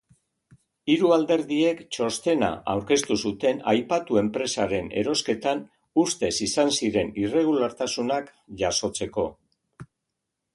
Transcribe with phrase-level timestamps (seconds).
[0.91, 5.61] Hiru alderdiek txostena aurkeztu zuten aipatu enpresaren erosketan
[6.05, 8.33] ustez izan ziren irregulartasunak
[8.65, 9.27] jasotzeko.